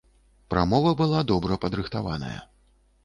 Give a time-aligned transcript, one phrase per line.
[0.53, 2.37] Прамова была добра падрыхтаваная.